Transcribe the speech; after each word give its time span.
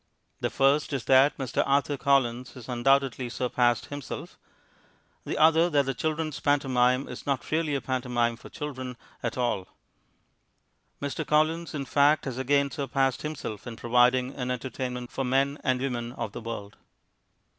The 0.39 0.49
first 0.49 0.93
is 0.93 1.05
that 1.05 1.37
Mr. 1.37 1.61
Arthur 1.63 1.95
Collins 1.95 2.53
has 2.53 2.67
undoubtedly 2.67 3.29
surpassed 3.29 3.85
himself; 3.85 4.35
the 5.25 5.37
other, 5.37 5.69
that 5.69 5.85
"the 5.85 5.93
children's 5.93 6.39
pantomime" 6.39 7.07
is 7.07 7.27
not 7.27 7.51
really 7.51 7.75
a 7.75 7.81
pantomime 7.81 8.35
for 8.35 8.49
children 8.49 8.97
at 9.21 9.37
all. 9.37 9.67
Mr. 10.99 11.23
Collins, 11.23 11.75
in 11.75 11.85
fact, 11.85 12.25
has 12.25 12.39
again 12.39 12.71
surpassed 12.71 13.21
himself 13.21 13.67
in 13.67 13.75
providing 13.75 14.33
an 14.33 14.49
entertainment 14.49 15.11
for 15.11 15.23
men 15.23 15.59
and 15.63 15.79
women 15.79 16.13
of 16.13 16.31
the 16.31 16.41
world. 16.41 16.77